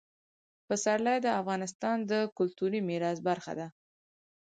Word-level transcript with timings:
پسرلی 0.67 1.17
د 1.21 1.27
افغانستان 1.41 1.97
د 2.11 2.13
کلتوري 2.37 2.79
میراث 2.87 3.17
برخه 3.27 3.53
ده. 3.59 3.67